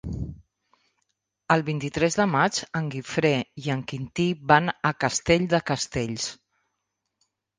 [1.55, 3.31] El vint-i-tres de maig en Guifré
[3.65, 6.27] i en Quintí van a Castell de Castells.